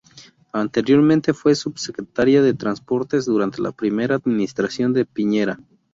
Anteriormente 0.51 1.31
fue 1.31 1.53
subsecretaria 1.53 2.41
de 2.41 2.55
Transportes 2.55 3.25
durante 3.25 3.61
la 3.61 3.71
primera 3.71 4.15
administración 4.15 4.93
de 4.93 5.05
Piñera. 5.05 5.59